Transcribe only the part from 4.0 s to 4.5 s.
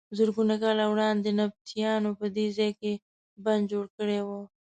و.